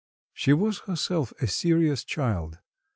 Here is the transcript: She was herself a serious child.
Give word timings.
She 0.33 0.51
was 0.51 0.79
herself 0.87 1.31
a 1.41 1.45
serious 1.45 2.03
child. 2.03 2.57